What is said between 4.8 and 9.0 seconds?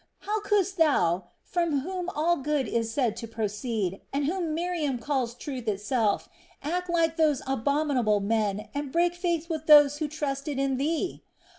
calls truth itself, act like those abominable men and